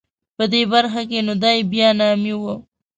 [0.37, 2.43] په دې برخه کې نو دای بیا نامي و.